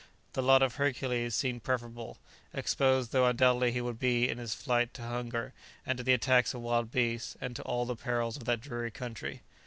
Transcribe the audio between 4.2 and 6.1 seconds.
in his flight to hunger, and to